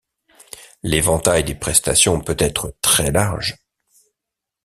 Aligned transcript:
L’éventail 0.81 1.43
des 1.43 1.53
prestations 1.53 2.21
peut 2.21 2.35
être 2.39 2.73
très 2.81 3.11
large. 3.11 3.55